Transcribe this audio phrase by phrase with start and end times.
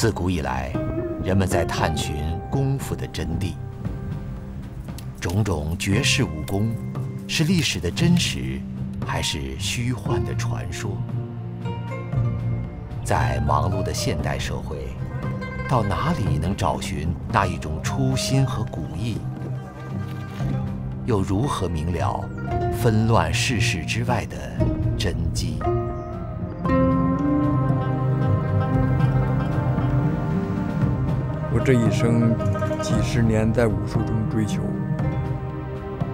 [0.00, 0.72] 自古以来，
[1.22, 2.16] 人们在探寻
[2.50, 3.52] 功夫的真谛。
[5.20, 6.70] 种种绝世武功，
[7.28, 8.62] 是历史的真实，
[9.06, 10.92] 还是虚幻的传说？
[13.04, 14.78] 在忙碌的现代社会，
[15.68, 19.18] 到哪里能找寻那一种初心和古意？
[21.04, 22.24] 又如何明了
[22.72, 24.36] 纷乱世事之外的
[24.96, 25.58] 真机？
[31.62, 32.34] 这一生
[32.80, 34.62] 几十年在武术中追求，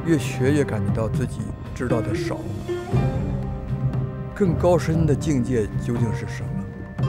[0.04, 1.40] 越学越感觉到自己
[1.74, 2.38] 知道的少。
[4.34, 7.08] 更高深的境界究竟是什么？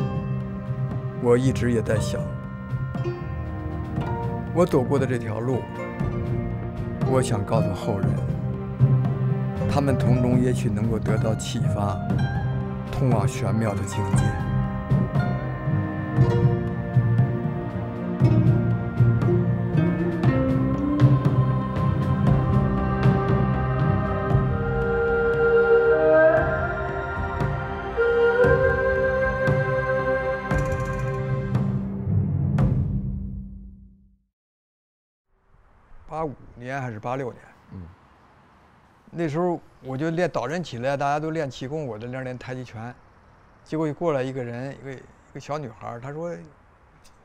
[1.22, 2.22] 我一直也在想。
[4.54, 5.58] 我走过的这条路，
[7.12, 8.08] 我想告诉后人，
[9.70, 11.98] 他们从中也许能够得到启发，
[12.92, 14.47] 通往玄妙的境界。
[36.88, 37.44] 还是八六年？
[37.74, 37.86] 嗯，
[39.12, 42.96] 那时候我就练早晨起来，大家都练气功，我就练练太极拳。
[43.66, 46.34] 结果就过来一个人，一个一个小女孩，她说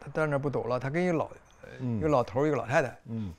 [0.00, 1.30] 她站那不走了，她跟一个老
[1.78, 3.32] 一个老头一个老太太，嗯，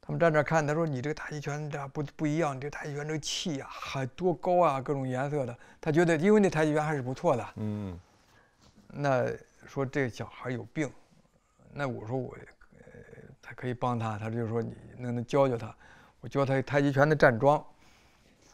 [0.00, 5.56] 他们站那看，她说你这个太极拳这不不一样，你这太极拳这个气呀还多高啊，各种颜色的。
[5.80, 7.96] 她觉得因为那太极拳还是不错的，嗯，
[8.88, 9.26] 那
[9.64, 10.90] 说这小孩有病，
[11.72, 12.36] 那我说我。
[13.52, 15.76] 他可以帮他，他就说你能能教教他，
[16.22, 17.62] 我教他太极拳的站桩，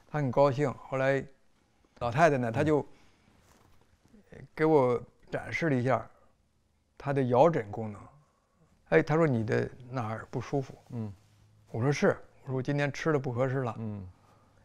[0.09, 0.75] 他很高兴。
[0.75, 1.25] 后来，
[2.01, 2.85] 老太太呢，她就
[4.57, 5.01] 给我
[5.31, 6.05] 展示了一下
[6.99, 8.03] 他的摇枕功能。
[8.89, 10.75] 哎，他说你的哪儿不舒服？
[10.89, 11.13] 嗯，
[11.71, 13.77] 我说是，我说我今天吃的不合适了。
[13.79, 14.05] 嗯，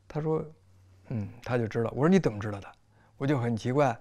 [0.08, 0.44] 他说，
[1.10, 1.92] 嗯，他就知道。
[1.92, 2.68] 我说你怎么知道的？
[3.18, 3.96] 我就很奇怪。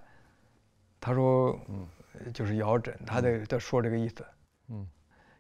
[0.98, 1.87] 他说，嗯，
[2.32, 4.25] 就是摇枕，他在在说这个意思。
[4.69, 4.88] 嗯。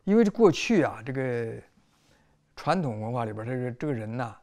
[0.04, 1.52] 因为这过去啊，这个
[2.56, 4.34] 传统文化里边，这个这个人呐，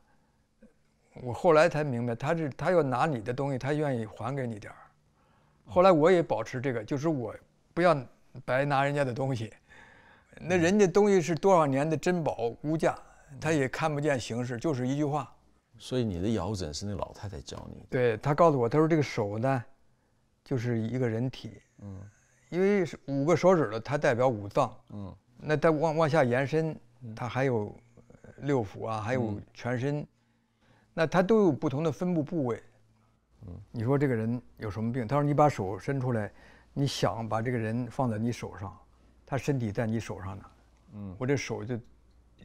[1.22, 4.78] 我后来才明白，他是他要拿你的东西，他愿意还给你点儿。
[5.66, 7.36] 后来我也保持这个，就是我
[7.74, 7.96] 不要
[8.46, 9.54] 白拿人家的东西。
[10.42, 12.98] 那人家东西是多少年的珍宝无价，
[13.42, 15.30] 他也看不见形式，就是一句话。
[15.78, 17.86] 所以你的摇枕是那老太太教你的？
[17.90, 19.64] 对，她告诉我，她说这个手呢，
[20.44, 21.62] 就是一个人体。
[21.82, 22.02] 嗯。
[22.50, 24.76] 因为五个手指头，它代表五脏。
[24.92, 25.16] 嗯。
[25.42, 26.76] 那再往往下延伸，
[27.16, 27.74] 它还有
[28.42, 30.06] 六腑啊，还有全身，
[30.94, 32.62] 那它都有不同的分布部位。
[33.48, 35.08] 嗯，你说这个人有什么病？
[35.08, 36.30] 他说你把手伸出来，
[36.74, 38.78] 你想把这个人放在你手上，
[39.26, 40.46] 他身体在你手上呢。
[40.96, 41.80] 嗯，我这手就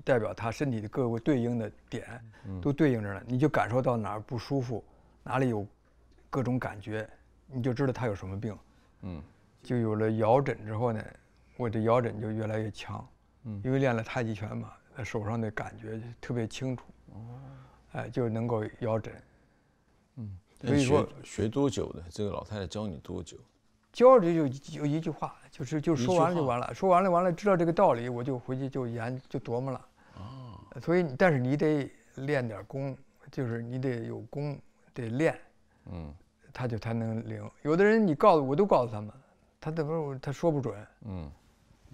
[0.05, 2.21] 代表他身体的各个对应的点，
[2.63, 3.23] 都对应着呢。
[3.27, 4.85] 你就感受到哪儿不舒服，
[5.25, 5.67] 哪里有
[6.31, 7.09] 各种感觉，
[7.49, 8.57] 你就知道他有什么病。
[9.03, 9.21] 嗯，
[9.65, 11.05] 就有了摇诊之后呢。
[11.57, 13.07] 我的摇枕就越来越强，
[13.45, 14.73] 嗯，因为练了太极拳嘛，
[15.05, 17.41] 手上的感觉特别清楚，哦，
[17.93, 19.15] 哎，就能够摇枕，
[20.17, 22.03] 嗯，所以说学多久的？
[22.11, 23.37] 这个老太太教你多久？
[23.93, 29.87] 教着就就一句话，就是就说完了就完了，说完了完了，知道这个道理，我就回去就研就琢磨了，
[30.17, 32.99] 哦，所以但是你得练点功，
[33.31, 34.59] 就是你得有功
[34.93, 35.39] 得练，
[35.87, 36.13] 嗯，
[36.53, 37.49] 他就才能灵。
[37.63, 39.13] 有的人你告诉我都告诉他们，
[39.61, 41.31] 他怎么他说不准，嗯。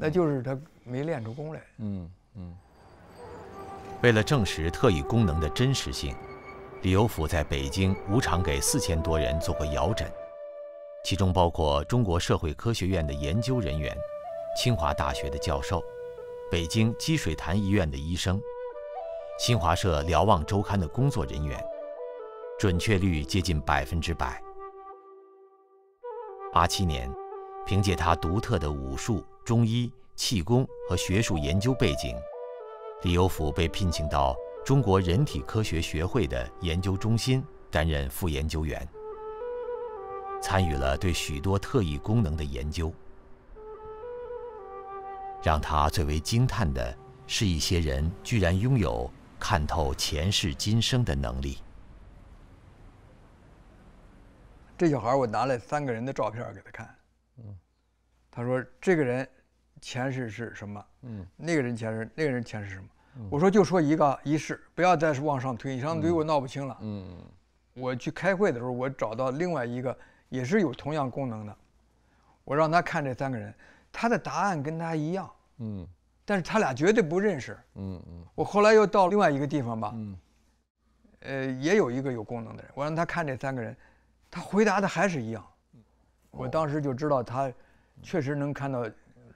[0.00, 1.60] 那就是他没练出功来。
[1.78, 2.56] 嗯嗯。
[4.02, 6.16] 为了证实特异功能的真实性，
[6.80, 10.10] 李有甫在北京无偿给四千多人做过摇诊，
[11.04, 13.94] 其中包括中国社会科学院的研究人员、
[14.56, 15.84] 清华大学的教授、
[16.50, 18.40] 北京积水潭医院的医生、
[19.38, 21.62] 新华社瞭望周刊的工作人员，
[22.58, 24.42] 准确率接近百分之百。
[26.54, 27.08] 八七年，
[27.66, 29.24] 凭借他独特的武术。
[29.42, 32.14] 中医、气功和学术研究背景，
[33.02, 38.86] 李有甫被聘请到中国人体科学学会的研究中心担任副研究员，
[40.40, 42.92] 参与了对许多特异功能的研究。
[45.42, 46.96] 让他最为惊叹的
[47.26, 49.10] 是，一些人居然拥有
[49.40, 51.58] 看透前世今生的能力。
[54.78, 56.94] 这小孩，我拿了三个人的照片给他看，
[57.44, 57.58] 嗯，
[58.30, 59.28] 他说这个人。
[59.82, 60.86] 前世是什么？
[61.04, 62.86] 嗯，那个人前世，那个人前世什么？
[63.30, 66.76] 我说就说一个一世，不要再往上推，上推我闹不清了。
[66.82, 67.24] 嗯，
[67.72, 69.96] 我去开会的时候，我找到另外一个
[70.28, 71.56] 也是有同样功能的，
[72.44, 73.54] 我让他看这三个人，
[73.90, 75.88] 他的答案跟他一样，嗯，
[76.26, 78.26] 但是他俩绝对不认识，嗯嗯。
[78.34, 80.18] 我后来又到另外一个地方吧，嗯，
[81.20, 83.74] 呃，也有一个有功能的人，我让他看这三个人，
[84.30, 85.42] 他回答的还是一样，
[86.30, 87.52] 我当时就知道他
[88.02, 88.84] 确实能看到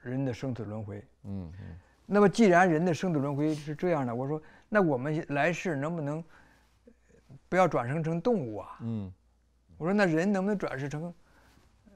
[0.01, 1.75] 人的生死轮回，嗯嗯。
[2.05, 6.23] 那么既然人的生死轮回是这样的，我说那我们来世能不能
[7.49, 8.77] 不要转生成动物啊？
[8.81, 9.11] 嗯，
[9.77, 11.13] 我说那人能不能转世成，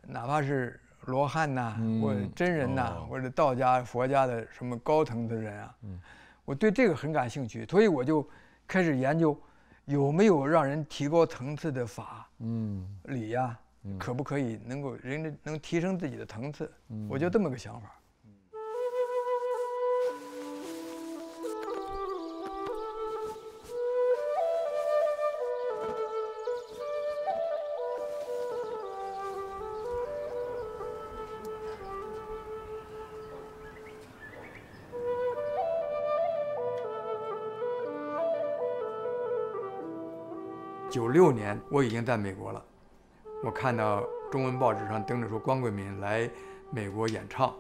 [0.04, 0.80] 哪怕是。
[1.06, 5.75] 罗汉呐，或者真人呐，或者道家、佛家的什么高层的人啊，
[6.46, 8.30] 我对这个很感兴趣，所以我就
[8.68, 9.36] 开始研究
[9.86, 12.30] 有没有让人提高层次的法、
[13.06, 13.57] 理呀，
[13.97, 16.71] 可不可以能够人能提升自己的层次？
[17.09, 17.95] 我就这么个想法。
[40.91, 42.65] 九六年我已经在美国了，
[43.41, 46.30] 我看到中文报纸上登着说关桂敏来
[46.71, 47.56] 美国演唱，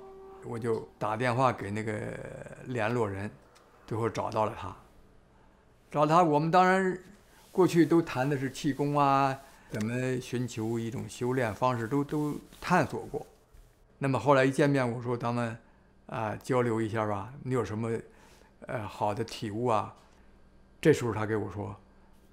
[0.45, 1.93] 我就打电话给那个
[2.65, 3.31] 联络人，
[3.87, 4.75] 最后找到了他。
[5.89, 6.97] 找他，我们当然
[7.51, 9.39] 过去都谈的是气功啊，
[9.69, 13.25] 怎么寻求一种修炼方式，都都探索过。
[13.97, 15.57] 那么后来一见面，我说咱们
[16.07, 17.89] 啊交流一下吧，你有什么
[18.67, 19.95] 呃好的体悟啊？
[20.81, 21.75] 这时候他给我说。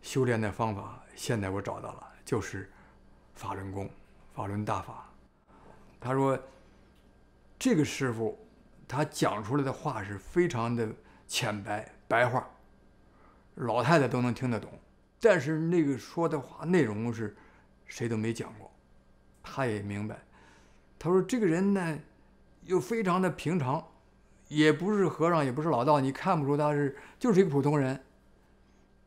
[0.02, 2.70] 修炼的方法，现在我找到了，就是
[3.36, 3.88] 法轮功，
[4.34, 5.08] 法轮大法。
[6.00, 6.36] 他说，
[7.58, 8.36] 这个师傅
[8.88, 10.88] 他讲出来的话是非常的
[11.28, 12.48] 浅白白话，
[13.54, 14.70] 老太太都能听得懂。
[15.20, 17.36] 但是那个说的话内容是
[17.86, 18.70] 谁都没讲过，
[19.42, 20.18] 他也明白。
[20.98, 21.98] 他说这个人呢，
[22.62, 23.84] 又非常的平常，
[24.48, 28.00] 也不是和尚，也不是老道，你看不出他是就是一个普通人。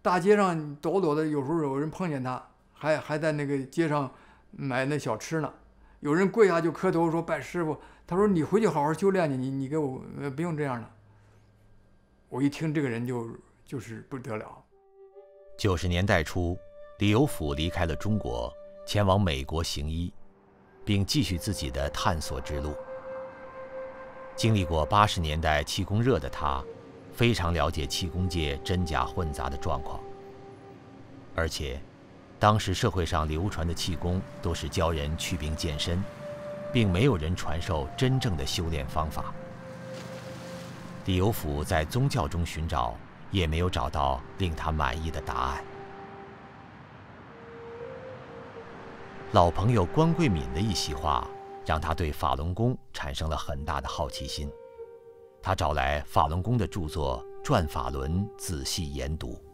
[0.01, 2.48] 大街上走走的，有时候有人碰见他，
[2.79, 4.09] 还还在那个街上
[4.51, 5.53] 买那小吃呢。
[5.99, 7.77] 有人跪下就磕头说拜师傅。
[8.07, 10.01] 他说：“你回去好好修炼去，你你给我
[10.35, 10.89] 不用这样了。”
[12.29, 13.29] 我一听这个人就
[13.65, 14.47] 就是不得了。
[15.57, 16.57] 九十年代初，
[16.97, 18.51] 李有甫离开了中国，
[18.87, 20.11] 前往美国行医，
[20.83, 22.73] 并继续自己的探索之路。
[24.35, 26.63] 经历过八十年代气功热的他。
[27.11, 29.99] 非常了解气功界真假混杂的状况，
[31.35, 31.77] 而且，
[32.39, 36.01] 当时社会上流传的气功都是教人祛病健身，
[36.71, 39.33] 并没有人传授真正的修炼方法。
[41.05, 42.95] 李有甫在宗教中寻找，
[43.29, 45.63] 也没有找到令他满意的答案。
[49.33, 51.27] 老朋友关桂敏的一席话，
[51.65, 54.49] 让他对法轮功产生了很大的好奇心。
[55.41, 59.48] 他找来法轮功的著作《转法轮》，仔细研读。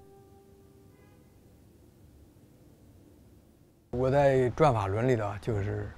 [3.97, 5.89] 我在《转法轮》里头就是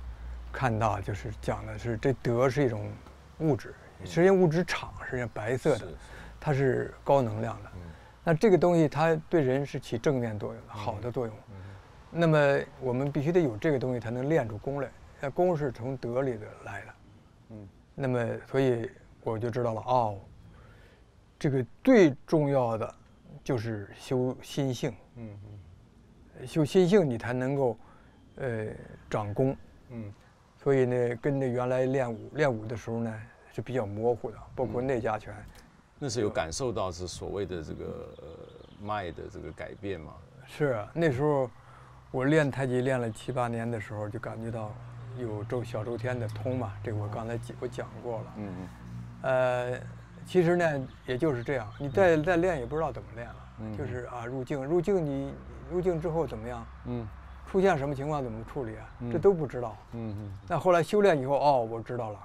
[0.52, 2.92] 看到，就是讲的是这德是一种
[3.40, 3.74] 物质，
[4.06, 5.88] 实际上物质场是白色的，
[6.40, 7.72] 它是高能量的。
[8.24, 11.36] 那这个东西它对人是起正面作用的，好的作用。
[12.12, 14.90] 那么我们必须得有这个东西才能练出功来。
[15.20, 16.88] 那功是从德里的来的。
[17.50, 17.68] 嗯。
[17.96, 18.90] 那么所以。
[19.24, 20.18] 我就知道了哦，
[21.38, 22.96] 这个最重要的
[23.44, 25.38] 就是修心性，嗯
[26.40, 27.78] 嗯，修心性你才能够，
[28.38, 28.68] 呃，
[29.10, 29.56] 长功，
[29.90, 30.14] 嗯，
[30.58, 33.14] 所以呢，跟那原来练武练武的时候呢
[33.54, 35.34] 是比较模糊的，包括内家拳，
[36.00, 38.14] 那是有感受到是所谓的这个
[38.82, 40.14] 脉的这个改变吗？
[40.46, 41.50] 是啊，那时候
[42.12, 44.74] 我练太极练了七八年的时候，就感觉到
[45.18, 48.68] 有周小周天的通嘛，这个我刚才我讲过了，嗯嗯。
[49.24, 49.82] 呃，
[50.26, 55.34] 其实呢，也就是这样，你再再练也不知道怎么练了，就是啊，入境入境，你
[55.72, 56.66] 入境之后怎么样？
[56.86, 57.08] 嗯，
[57.50, 58.86] 出现什么情况怎么处理啊？
[59.12, 59.76] 这都不知道。
[59.94, 60.38] 嗯嗯。
[60.48, 62.20] 那后来修炼以后，哦，我知道了，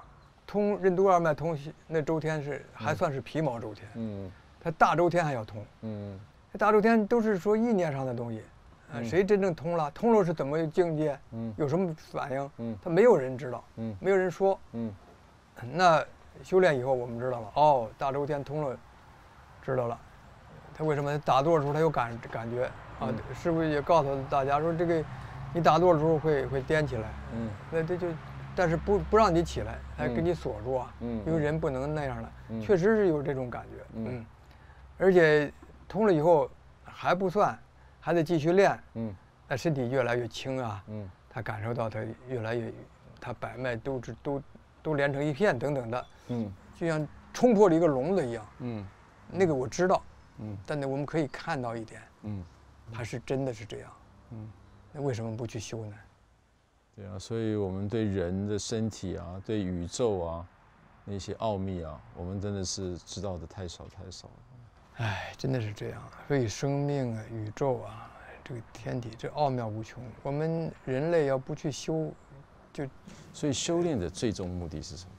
[0.45, 3.87] 通任督二脉通，那周天是还算是皮毛周天。
[3.95, 4.31] 嗯。
[4.59, 5.65] 他大周天还要通。
[5.81, 6.19] 嗯。
[6.57, 8.43] 大周天都是说意念上的东西，
[8.93, 9.89] 啊，谁真正通了？
[9.91, 11.17] 通了是怎么境界？
[11.31, 11.53] 嗯。
[11.57, 12.51] 有什么反应？
[12.57, 12.77] 嗯。
[12.83, 13.63] 他没有人知道。
[13.77, 13.95] 嗯。
[13.99, 14.59] 没有人说。
[14.73, 14.93] 嗯。
[15.71, 16.03] 那。
[16.41, 18.75] 修炼以后，我们知道了哦，大周天通了，
[19.61, 19.97] 知道了。
[20.73, 23.13] 他为什么打坐的时候他有感感觉啊？
[23.33, 25.03] 是不是也告诉大家说这个，
[25.53, 27.09] 你打坐的时候会会颠起来？
[27.33, 28.07] 嗯，那这就，
[28.55, 30.93] 但是不不让你起来，还给你锁住啊。
[31.01, 33.83] 嗯，因为人不能那样的，确实是有这种感觉。
[33.95, 34.25] 嗯，
[34.97, 35.51] 而且
[35.87, 36.49] 通了以后
[36.83, 37.57] 还不算，
[37.99, 38.79] 还得继续练。
[38.93, 39.15] 嗯，
[39.47, 40.83] 那身体越来越轻啊。
[40.87, 42.71] 嗯，他感受到他越来越，
[43.19, 44.41] 他百脉都是都。
[44.83, 48.85] 都连成一片等等的，嗯，就像冲破了一个笼子一样，嗯，
[49.31, 50.03] 那个我知道，
[50.39, 52.43] 嗯，但呢我们可以看到一点，嗯，
[52.93, 53.91] 它是真的是这样，
[54.31, 54.51] 嗯，
[54.91, 55.95] 那为什么不去修呢？
[56.95, 60.47] 对啊，所以我们对人的身体啊，对宇宙啊，
[61.03, 64.33] 那些奥秘啊，我们真的是知道的太少太少了。
[64.97, 66.01] 哎，真的是这样。
[66.27, 68.11] 所以生命啊，宇宙啊，
[68.43, 70.03] 这个天体，这奥妙无穷。
[70.21, 72.13] 我们人类要不去修，
[72.71, 72.87] 就
[73.33, 75.11] 所以修炼的最终目的是什么？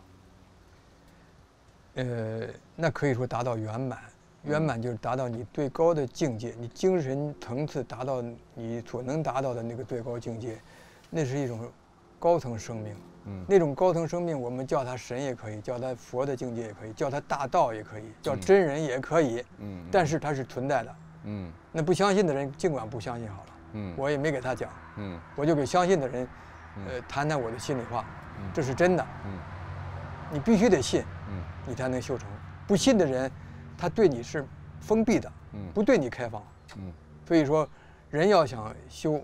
[1.96, 4.00] 呃，那可以说达到圆满。
[4.44, 8.22] 圆满就是达到你最高的境界，你精神层次达到
[8.54, 10.58] 你所能达到的那个最高境界，
[11.10, 11.60] 那是一种
[12.18, 12.94] 高层生命。
[13.26, 19.42] 嗯，那种高层生命，我们叫他神也可以，叫他佛的境界也可以，叫他大道也可以，叫真人也可以。
[19.58, 20.96] 嗯，但是他是存在的。
[21.24, 23.46] 嗯，那不相信的人尽管不相信好了。
[23.72, 24.70] 嗯，我也没给他讲。
[24.98, 26.28] 嗯，我就给相信的人，
[26.86, 28.04] 呃，谈谈我的心里话。
[28.38, 29.06] 嗯，这是真的。
[29.24, 29.38] 嗯，
[30.30, 31.02] 你必须得信。
[31.30, 32.28] 嗯，你才能修成。
[32.66, 33.30] 不信的人，
[33.76, 34.46] 他对你是
[34.80, 35.30] 封闭的。
[35.52, 36.42] 嗯，不对你开放。
[36.76, 36.92] 嗯，
[37.26, 37.68] 所以说，
[38.10, 39.20] 人要想修，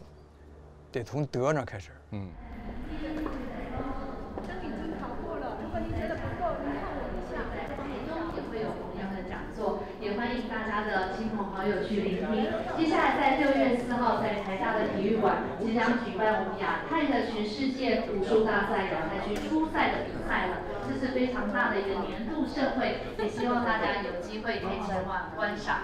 [0.93, 1.91] 得从德那开始。
[2.11, 2.29] 嗯。
[10.17, 11.29] 欢迎大家的亲
[11.61, 12.49] 朋好友去聆听。
[12.79, 20.57] 接下来在六月四号在台大的体育馆即将举办我们亚太的全世界武术大赛亚太区初赛的比赛了，
[20.89, 25.81] 这是非常大的一个年度盛会，也希望大家有机会可以前往观赏。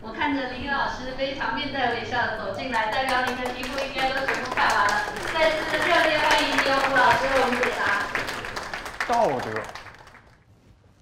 [0.00, 5.12] 我看着林老师非常面带微笑的走进来，代表您的题目应该都全部看完了。
[5.34, 9.12] 再次热烈欢迎李永老师为我们解答。
[9.12, 9.60] 道德。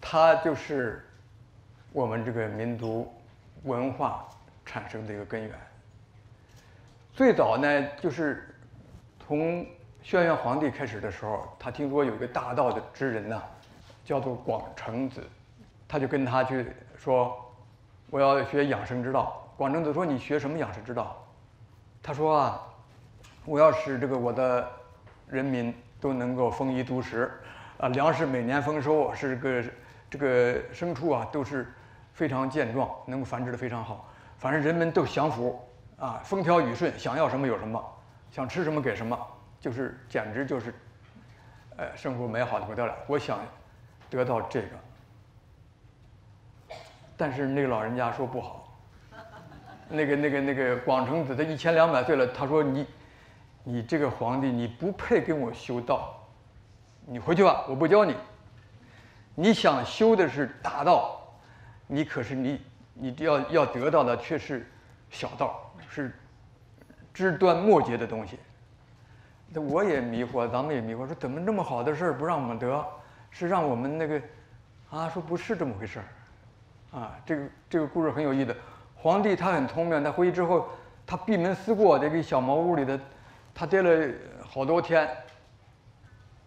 [0.09, 1.06] 它就是
[1.97, 3.11] 我们这个民族
[3.62, 4.29] 文化
[4.67, 5.50] 产生的一个根源。
[7.15, 8.55] 最早呢，就是
[9.19, 9.67] 从
[10.03, 13.43] 轩辕皇帝开始的时候，他听说有一个大道的之人呢，
[14.05, 15.23] 叫做广成子，
[15.88, 16.67] 他就跟他去
[16.99, 17.35] 说
[18.12, 21.17] ：“我要学养生之道。”广成子说：“你学什么养生之道？”
[22.05, 22.61] 他说：“啊，
[23.47, 24.71] 我要使这个我的
[25.31, 27.33] 人民都能够丰衣足食，
[27.79, 29.65] 啊，粮食每年丰收，是个。”
[30.09, 31.67] 这个牲畜啊都是
[32.17, 34.09] 非常健壮，能够繁殖的非常好。
[34.39, 35.63] 反正人们都享福
[35.99, 37.85] 啊，风调雨顺，想要什么有什么，
[38.31, 39.19] 想吃什么给什么，
[39.61, 40.75] 就是简直就是，
[41.77, 42.97] 呃，生活美好的不得了。
[43.07, 43.39] 我想
[44.09, 44.69] 得到这个，
[47.19, 48.67] 但是那个老人家说不好。
[49.91, 52.87] 那个那个那个广成子，他一千两百岁了，他说你，
[53.63, 56.19] 你这个皇帝你不配跟我修道，
[57.05, 58.17] 你回去吧，我不教你。
[59.35, 61.16] 你想修的是大道，
[61.87, 62.61] 你可是你，
[62.95, 64.66] 你要要得到的却是
[65.11, 66.12] 小道，是
[67.14, 68.38] 枝端末节的东西。
[69.49, 72.85] 那我也迷惑，咱们也迷惑，说怎么这么好的事儿不让我们得，
[73.31, 74.21] 是让我们那个
[74.90, 75.09] 啊？
[75.09, 78.55] 说不是这么回事儿，啊，这个这个故事很有意思。
[78.95, 80.69] 皇帝他很聪明，他回去之后，
[81.07, 82.99] 他闭门思过，这个小茅屋里的，
[83.55, 84.12] 他待了
[84.45, 85.09] 好多天。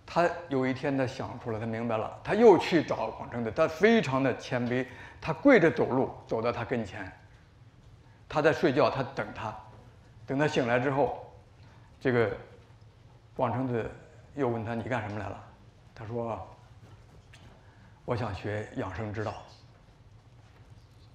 [0.05, 4.83] 他有一天，他想出来，他明白了，他又去找广成子，他非常的谦卑，
[5.21, 7.11] 他跪着走路，走到他跟前。
[8.27, 9.55] 他在睡觉，他等他，
[10.27, 11.25] 等他醒来之后，
[11.99, 12.29] 这个
[13.35, 13.89] 广成子
[14.35, 15.43] 又问他：“你干什么来了？”
[15.95, 16.47] 他说
[18.05, 19.33] ：“我想学养生之道。”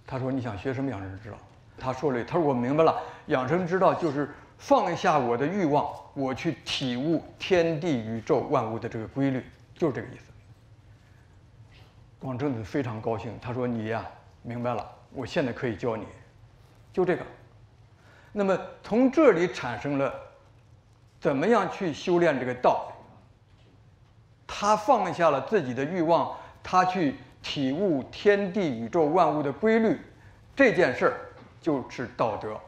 [0.07, 1.37] 他说：“你想学什么养生之道？”
[1.79, 9.45] 他说了：“他说我明白了，养生之道就是放下我的欲望。”我去体悟天地宇宙万物的这个规律，
[9.75, 10.25] 就是这个意思。
[12.25, 14.03] 广成子非常高兴，他说：“你呀，
[14.41, 16.07] 明白了，我现在可以教你，
[16.91, 17.27] 就这个。”
[18.33, 20.11] 那么从这里产生了
[21.21, 22.91] 怎么样去修炼这个道？
[24.47, 30.01] 他放下了自己的欲望，他去体悟天地宇宙万物的规律，
[30.57, 31.21] 这件事儿
[31.61, 32.59] 就是道德。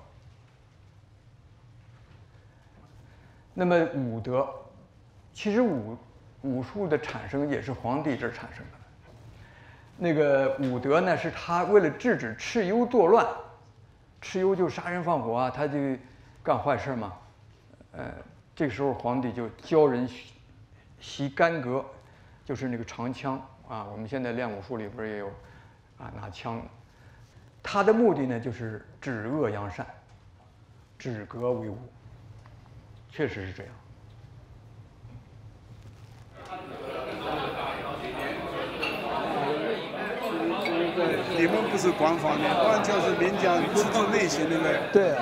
[3.54, 4.46] 那么武德，
[5.32, 5.96] 其实武
[6.42, 8.75] 武术的产生也是皇帝这产生的。
[9.98, 13.26] 那个武德呢，是他为了制止蚩尤作乱，
[14.20, 15.78] 蚩尤就杀人放火啊，他就
[16.42, 17.14] 干坏事嘛。
[17.92, 18.12] 呃，
[18.54, 20.08] 这时候皇帝就教人
[21.00, 21.84] 习干戈，
[22.44, 23.84] 就是那个长枪啊。
[23.90, 25.28] 我们现在练武术里边也有
[25.98, 26.62] 啊，拿枪。
[27.62, 29.86] 他的目的呢，就是止恶扬善，
[30.98, 31.78] 止戈为武。
[33.08, 33.72] 确实是这样。
[41.38, 44.81] 你们不是官方的，完全是民间出自内心的呗。
[44.93, 45.14] 对。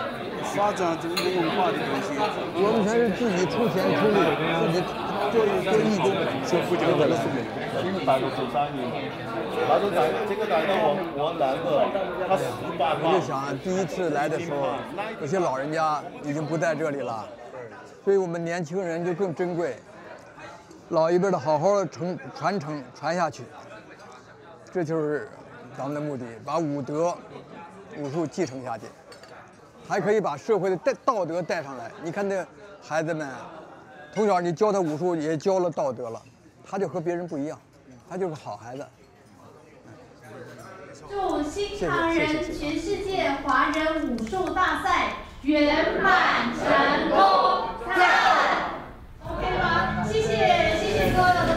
[0.54, 2.12] 发展这个文化的东西。
[2.54, 4.21] 我们全是自己出钱出力，
[4.61, 4.76] 自己
[5.33, 6.12] 做做义工。
[6.44, 7.40] 做不讲这个的事情。
[7.75, 8.85] 一十三年，
[9.66, 11.88] 他说来这个来到我我南个，
[12.28, 12.44] 他十
[12.78, 14.76] 八我就想，第一次来的时候，
[15.21, 17.25] 有些老人家已经不在这里了，
[18.04, 19.76] 所以我们年轻人就更珍贵。
[20.90, 23.44] 老一辈的好好的承传承传下去，
[24.71, 25.28] 这就是
[25.76, 27.16] 咱们的目的，把武德、
[27.98, 28.84] 武术继承下去，
[29.88, 31.90] 还可以把社会的带道德带上来。
[32.02, 32.46] 你看那
[32.80, 33.28] 孩子们，
[34.14, 36.22] 从小你教他武术，也教了道德了，
[36.64, 37.58] 他就和别人不一样，
[38.08, 38.86] 他就是好孩子。
[41.10, 45.12] 祝新唐人全世界华人武术大赛
[45.42, 47.68] 圆满成功！
[47.94, 48.70] 赞
[49.22, 50.04] ，OK 吗？
[50.04, 50.28] 谢谢，
[50.78, 51.53] 谢谢所有的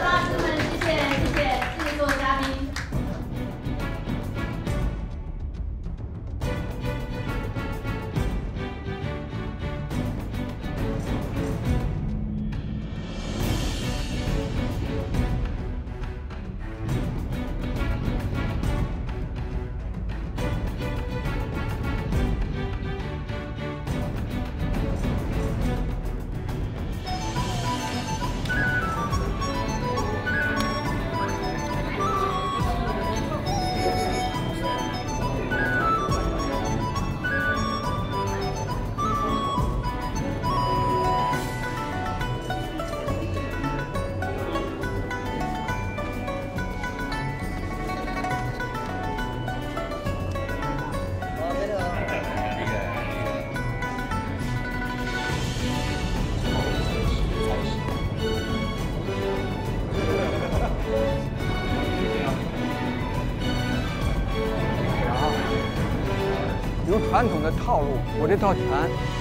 [68.20, 68.64] 我这套拳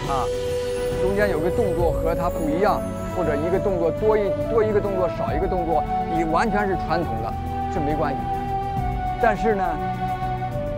[0.09, 0.25] 啊，
[1.01, 2.81] 中间有个动作和它不一样，
[3.15, 5.83] 或者一个动作多一多一个动作少一个动作，
[6.15, 7.31] 你完全是传统的，
[7.71, 8.19] 这没关系。
[9.21, 9.63] 但是呢，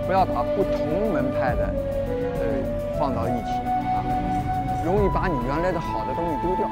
[0.06, 1.74] 不要把不同门派的
[2.40, 2.44] 呃
[3.00, 3.52] 放到一起
[3.96, 4.04] 啊，
[4.84, 6.68] 容易把你原来的好的东西丢掉。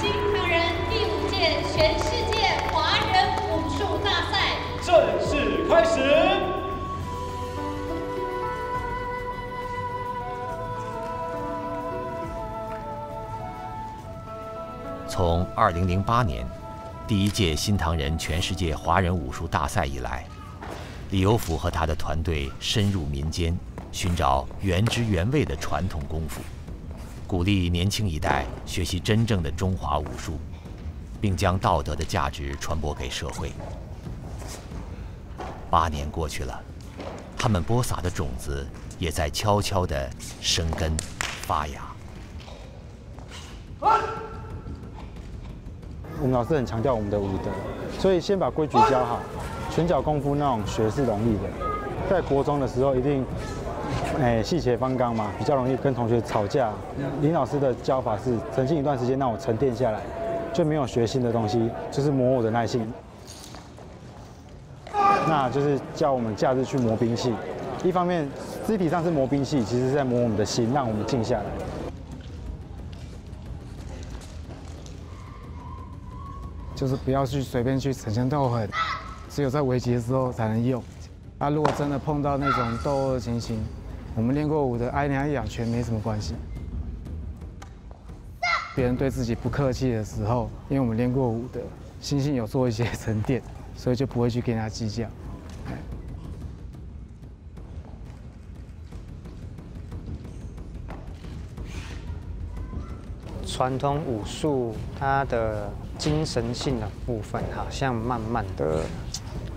[0.00, 0.58] 新唐人
[0.88, 4.88] 第五届全世界华人武术大赛正
[5.20, 6.29] 式开始。
[15.20, 16.46] 从2008年
[17.06, 20.24] 第一届新唐人全世界华人武术大赛以来，
[21.10, 23.54] 李有甫和他的团队深入民间，
[23.92, 26.40] 寻找原汁原味的传统功夫，
[27.26, 30.38] 鼓励年轻一代学习真正的中华武术，
[31.20, 33.52] 并将道德的价值传播给社会。
[35.68, 36.58] 八年过去了，
[37.36, 38.66] 他们播撒的种子
[38.98, 40.96] 也在悄悄地生根
[41.42, 41.89] 发芽。
[46.20, 47.50] 我们老师很强调我们的武德，
[47.98, 49.18] 所以先把规矩教好。
[49.70, 51.48] 拳脚功夫那种学是容易的，
[52.10, 53.24] 在国中的时候一定，
[54.20, 56.70] 哎，细节方刚嘛，比较容易跟同学吵架。
[57.22, 60.00] 林老师的教法是沉浸一段时间，让我沉淀下来，
[60.52, 62.86] 就没有学新的东西，就是磨我的耐性。
[65.28, 67.32] 那就是教我们假日去磨兵器，
[67.84, 68.28] 一方面
[68.66, 71.44] 肢体上是磨兵器，其实是在磨我们的心，让我们静下来。
[76.80, 78.66] 就是不要去随便去逞强斗狠，
[79.28, 80.82] 只有在危急的时候才能用。
[81.36, 83.62] 啊，如果真的碰到那种斗殴的情形，
[84.16, 86.34] 我们练过武的挨两一两拳没什么关系。
[88.74, 91.60] 别人对自己不客气的时候，因为我们练过武的，
[92.00, 93.42] 心性有做一些沉淀，
[93.76, 95.04] 所以就不会去跟人家计较。
[103.46, 108.80] 传统武术它的精神性的部分好像慢慢的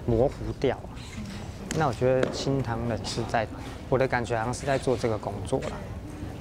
[0.06, 0.90] 模糊掉了。
[1.78, 3.48] 那我觉得新唐人是在，
[3.88, 5.72] 我的感觉好像是在做这个工作了，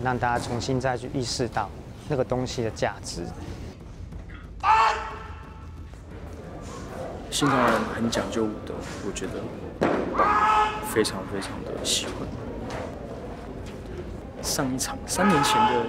[0.03, 1.71] 让大家重新再去意识到
[2.09, 3.25] 那个东西的价值。
[7.31, 8.75] 新唐人很讲究武德，
[9.07, 9.33] 我觉得
[10.91, 12.15] 非常非常的喜欢。
[14.43, 15.87] 上一场三年前的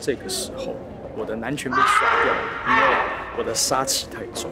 [0.00, 0.74] 这个时候，
[1.14, 4.50] 我的男拳被刷掉了，因为我的杀气太重。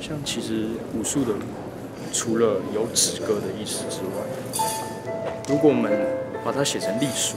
[0.00, 1.32] 像其实武术的，
[2.12, 5.12] 除了有止戈的意思之外，
[5.48, 5.90] 如果我们
[6.44, 7.36] 把它写成隶书，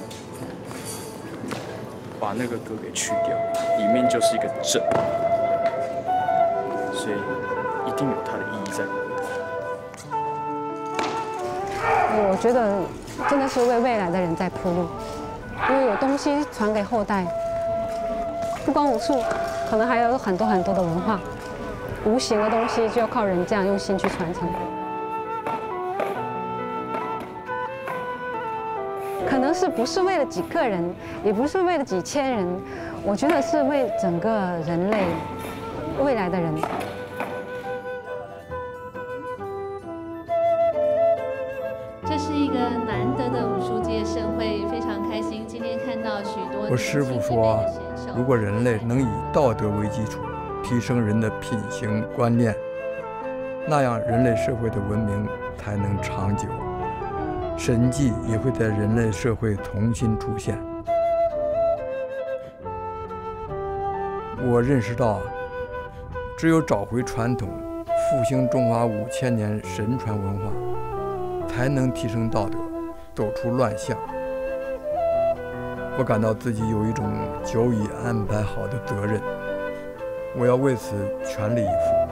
[2.19, 3.29] 把那个戈给去掉，
[3.77, 4.84] 里面就是一个正，
[6.93, 7.15] 所以
[7.89, 8.84] 一定有它的意义在。
[12.21, 12.82] 我觉得
[13.29, 14.88] 真的是为未来的人在铺路，
[15.69, 17.25] 因为有东西传给后代，
[18.69, 19.19] 不光武术，
[19.67, 21.19] 可能还有很多很多的文化，
[22.05, 24.47] 无形的东西就要靠人这样用心去传承。
[29.27, 30.88] 可能是不是为了几个人，
[31.23, 32.47] 也不是为了几千人，
[33.03, 34.29] 我觉得是为整个
[34.67, 35.03] 人类
[36.03, 36.53] 未来的人。
[42.05, 42.53] 这是一个
[42.86, 45.43] 难得的武术界盛会，非常开心。
[45.47, 47.65] 今天看到许多我师傅说，
[48.15, 50.19] 如果人类能以道德为基础，
[50.63, 52.55] 提升人的品行观念，
[53.67, 56.47] 那样人类社会的文明才能长久。
[57.57, 60.57] 神迹也会在人类社会重新出现。
[64.41, 65.19] 我认识到，
[66.37, 67.49] 只有找回传统，
[67.85, 72.57] 复兴中华五千年神传文化，才能提升道德，
[73.13, 73.97] 走出乱象。
[75.99, 77.12] 我感到自己有一种
[77.43, 79.21] 久已安排好的责任，
[80.38, 82.08] 我要为此全力以赴。